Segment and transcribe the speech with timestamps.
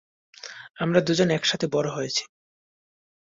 [0.79, 2.23] আমরা দুজনে একসাথে বড় হয়েছি।